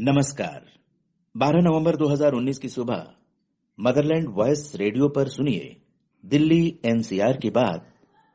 [0.00, 0.62] नमस्कार।
[1.36, 3.06] 12 नवंबर 2019 की सुबह,
[3.80, 5.80] मदरलैंड वॉइस रेडियो पर सुनिए
[6.26, 7.88] दिल्ली एनसीआर की बात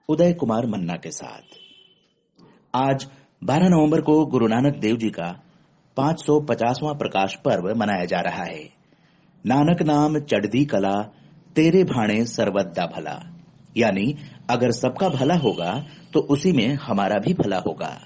[0.10, 1.41] उदय कुमार मन्ना के साथ।
[2.76, 3.07] आज
[3.44, 5.44] 12 नवंबर को गुरु नानक देव जी का
[5.97, 8.70] 550वां प्रकाश पर्व मनाया जा रहा है।
[9.46, 11.02] नानक नाम चढ़दी कला,
[11.56, 13.44] तेरे भाणे सर्वदा भला।
[13.78, 14.16] यानी,
[14.50, 18.02] अगर सबका भला होगा तो उसी में हमारा भी भला होगा।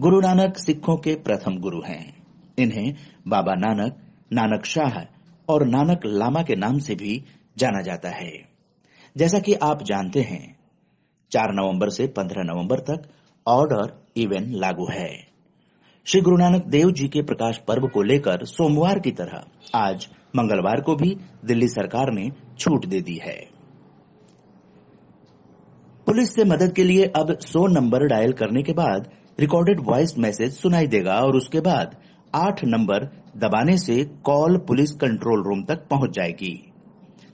[0.00, 2.15] गुरु नानक सिखों के प्रथम गुरु हैं।
[2.58, 2.94] इन्हें
[3.28, 3.96] बाबा नानक
[4.32, 5.00] नानक शाह
[5.48, 7.24] और नानक लामा के नाम से भी
[7.58, 8.32] जाना जाता है।
[9.16, 10.56] जैसा कि आप जानते हैं,
[11.32, 13.08] चार नवंबर से 15 नवंबर तक
[13.46, 15.26] ऑर्डर इवेंट लागू है।
[16.04, 19.44] श्री गुरु नानक देव जी के प्रकाश पर्व को लेकर सोमवार की तरह
[19.74, 23.36] आज मंगलवार को भी दिल्ली सरकार ने छूट दे दी है।
[26.06, 29.10] पुलिस से मदद के लिए अब 100 नंबर डायल करने के बाद
[29.40, 31.96] रिकॉर्डेड वॉइस मैसेज सुनाई देगा और उसके बाद
[32.34, 33.04] आठ नंबर
[33.36, 36.72] दबाने से कॉल पुलिस कंट्रोल रूम तक पहुँच जाएगी।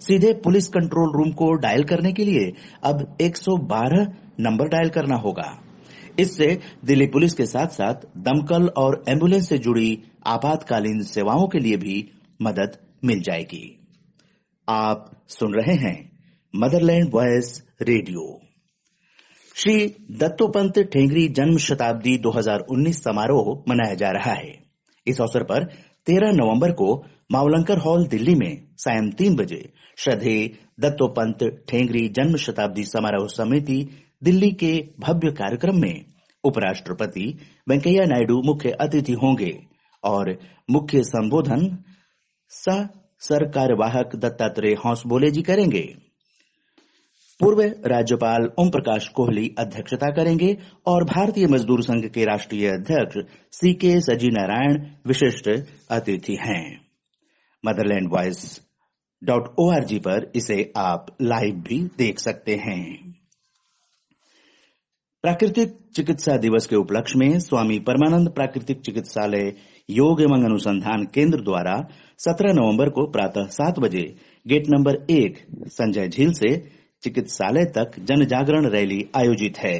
[0.01, 2.53] सीधे पुलिस कंट्रोल रूम को डायल करने के लिए
[2.85, 4.07] अब 112
[4.41, 5.63] नंबर डायल करना होगा।
[6.19, 11.77] इससे दिल्ली पुलिस के साथ साथ दमकल और एंबुलेंस से जुड़ी आपातकालीन सेवाओं के लिए
[11.77, 12.11] भी
[12.43, 13.89] मदद मिल जाएगी।
[14.69, 16.13] आप सुन रहे हैं
[16.57, 18.41] motherland voice radio.
[19.55, 24.62] Shri Dattopant Thengadi जन्म शताब्दी 2019 समारोह मनाया जा रहा है।
[25.07, 25.65] इस अवसर पर
[26.07, 30.37] 13 नवंबर को मावलंकर हॉल दिल्ली में सायं तीन बजे श्रद्धे
[30.81, 33.89] दत्तोपंत ठेंगरी जन्म शताब्दी समारोह समिति
[34.25, 36.05] दिल्ली के भव्य कार्यक्रम में
[36.45, 39.53] उपराष्ट्रपति वेंकैया नायडू मुख्य अतिथि होंगे
[40.05, 40.39] और
[40.71, 41.79] मुख्य संबोधन
[42.49, 42.87] सह
[43.21, 46.02] सरकार्यवाहक दत्तात्रेय हौसबोले जी करेंगे।
[47.43, 53.19] पूर्व राज्यपाल ओम प्रकाश कोहली अध्यक्षता करेंगे और भारतीय मजदूर संघ के राष्ट्रीय अध्यक्ष
[53.53, 55.49] सी के सजी नारायण विशिष्ट
[55.91, 56.81] अतिथि हैं।
[57.67, 58.61] मदरलैंड वॉइस
[59.25, 63.15] डॉट ओ पर इसे आप लाइव भी देख सकते हैं।
[65.23, 69.53] प्राकृतिक चिकित्सा दिवस के उपलक्ष्य में स्वामी परमानंद प्राकृतिक चिकित्सालय
[69.91, 71.75] योग एवं अनुसंधान केंद्र द्वारा
[72.19, 74.17] 17 नवंबर को प्रातः सात बजे,
[74.49, 75.39] गेट नंबर एक,
[75.69, 79.79] संजय झील से चिकित्सालय तक जन जागरण रैली आयोजित है।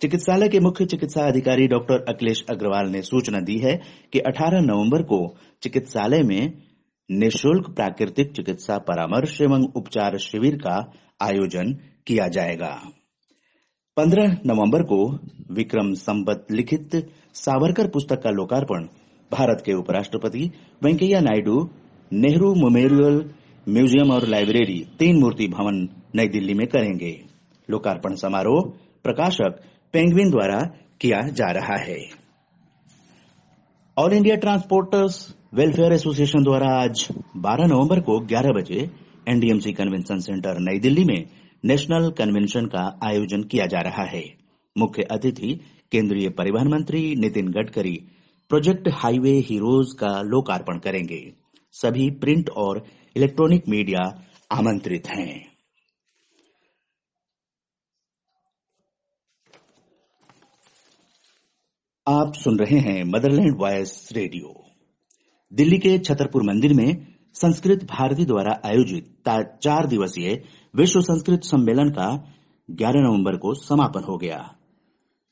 [0.00, 3.74] चिकित्सालय के मुख्य चिकित्सा अधिकारी डॉक्टर अखिलेश अग्रवाल ने सूचना दी है
[4.12, 5.18] कि 18 नवंबर को
[5.62, 6.52] चिकित्सालय में
[7.10, 10.76] निशुल्क प्राकृतिक चिकित्सा परामर्श एवं उपचार शिविर का
[11.22, 11.72] आयोजन
[12.06, 12.70] किया जाएगा।
[13.96, 15.00] 15 नवंबर को
[15.50, 16.96] विक्रम संबत लिखित
[17.34, 18.86] सावरकर पुस्तक का लोकार्पण
[19.30, 20.50] भारत के उपराष्ट्रपति
[20.84, 21.68] वेंकैया नायडू,
[22.12, 23.22] नेहरू मेमोरियल
[23.68, 25.88] म्यूज़ियम और लाइब्रेरी, तीन मूर्ति भवन
[26.18, 27.12] नई दिल्ली में करेंगे।
[27.68, 28.62] लोकार्पण समारोह
[29.04, 29.60] प्रकाशक
[29.92, 30.60] पेंगविन द्वारा
[31.00, 31.98] किया जा रहा है।
[33.96, 35.16] All India transporters
[35.54, 38.90] welfare association द्वारा आज 12 नवंबर को 11 बजे
[39.28, 41.24] एनडीएमसी कन्वेंशन सेंटर नई दिल्ली में
[41.64, 44.22] नेशनल कन्वेंशन का आयोजन किया जा रहा है।
[44.76, 45.52] मुख्य अतिथि
[45.92, 47.98] केंद्रीय परिवहन मंत्री Nitin Gadkari,
[48.50, 51.20] project highway heroes का लोकार्पण करेंगे।
[51.72, 52.84] सभी प्रिंट और
[53.16, 54.04] इलेक्ट्रॉनिक मीडिया
[54.52, 55.57] आमंत्रित हैं।
[62.08, 64.52] आप सुन रहे हैं मदरलैंड वॉयस रेडियो।
[65.52, 69.28] दिल्ली के छतरपुर मंदिर में संस्कृत भारती द्वारा आयोजित
[69.62, 70.42] चार दिवसीय
[70.74, 72.06] विश्व संस्कृत सम्मेलन का
[72.68, 74.38] 11 नवंबर को समापन हो गया।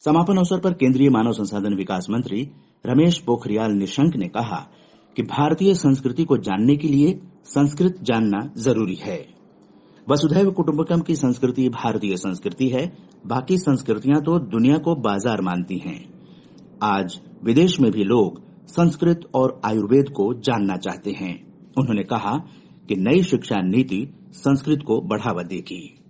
[0.02, 2.42] समापन अवसर पर केंद्रीय मानव संसाधन विकास मंत्री
[2.86, 4.58] रमेश पोखरियाल निशंक ने कहा
[5.16, 9.18] कि भारतीय संस्कृति को जानने के लिए संस्कृत जानना ज़रूरी है।
[10.06, 12.92] वसुधैव कुटुम्बकम की संस्कृति भारतीय संस्कृति है,
[13.26, 16.15] बाकी संस्कृतियाँ तो दुनिया को बाज़ार मानती हैं।
[16.82, 21.34] आज विदेश में भी लोग संस्कृत और आयुर्वेद को जानना चाहते हैं।
[21.78, 22.36] उन्होंने कहा
[22.88, 26.00] कि नई शिक्षा नीति संस्कृत को बढ़ावा देगी।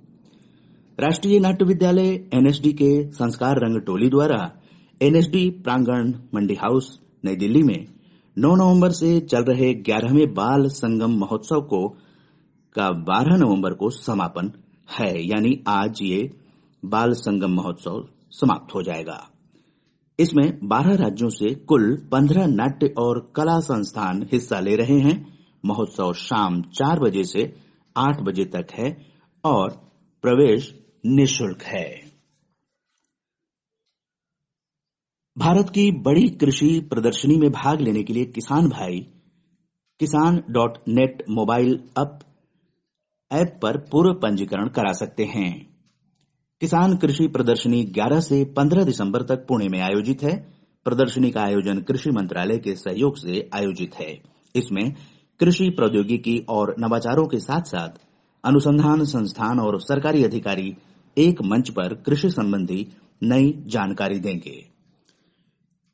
[1.00, 4.52] राष्ट्रीय नाट्य विद्यालय एनएसडी के संस्कार रंग टोली द्वारा
[5.02, 7.86] एनएसडी प्रांगण मंडी हाउस, नई दिल्ली में
[8.38, 11.88] 9 नवंबर से चल रहे ग्यारहवें बाल संगम महोत्सव को
[12.74, 14.52] का 12 नवंबर को समापन
[15.00, 16.32] है। यानी आज ये
[16.84, 19.30] बाल संगम महोत्सव समाप्त हो जाएगा।
[20.18, 26.12] इसमें 12 राज्यों से कुल 15 नाट्य और कला संस्थान हिस्सा ले रहे हैं। महोत्सव
[26.12, 27.56] शाम चार बजे से
[27.96, 29.06] आठ बजे तक है
[29.44, 29.70] और
[30.22, 30.74] प्रवेश
[31.06, 32.06] निशुल्क है।
[35.38, 39.00] भारत की बड़ी कृषि प्रदर्शनी में भाग लेने के लिए किसान भाई,
[40.00, 42.18] Kisan dot net mobile app
[43.32, 45.75] app पर पूर्व पंजीकरण करा सकते हैं।
[46.60, 50.34] किसान कृषि प्रदर्शनी 11 से 15 दिसंबर तक पुणे में आयोजित है।
[50.86, 54.06] प्रदर्शनी का आयोजन कृषि मंत्रालय के सहयोग से आयोजित है।
[54.54, 54.94] इसमें
[55.40, 57.98] कृषि प्रौद्योगिकी और नवाचारों के साथ साथ
[58.44, 60.76] अनुसंधान संस्थान और सरकारी अधिकारी
[61.16, 62.86] एक मंच पर कृषि संबंधी
[63.22, 64.56] नई जानकारी देंगे।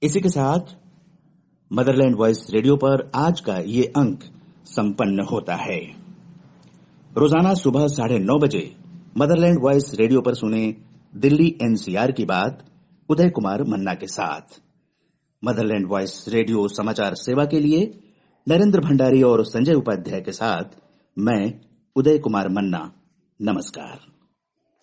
[0.02, 0.76] इसी के साथ
[1.70, 4.24] मदरलैंड वॉइस रेडियो पर आज का ये अंक
[4.66, 5.80] संपन्न होता है।
[7.16, 8.81] रोज़ाना सुबह साढ़े नौ बजे
[9.16, 10.76] मदरलैंड वॉइस रेडियो पर सुने
[11.16, 12.64] दिल्ली एनसीआर की बात
[13.08, 14.60] उदय कुमार मन्ना के साथ।
[15.44, 18.00] मदरलैंड वॉइस रेडियो समाचार सेवा के लिए
[18.48, 20.64] नरेंद्र भंडारी और संजय उपाध्याय के साथ
[21.18, 21.60] मैं
[21.96, 22.92] उदय कुमार मन्ना।
[23.40, 24.00] नमस्कार।